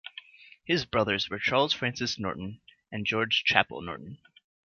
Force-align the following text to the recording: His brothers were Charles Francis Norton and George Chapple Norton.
His 0.65 0.83
brothers 0.83 1.29
were 1.29 1.37
Charles 1.37 1.73
Francis 1.73 2.17
Norton 2.17 2.59
and 2.91 3.05
George 3.05 3.43
Chapple 3.45 3.83
Norton. 3.83 4.17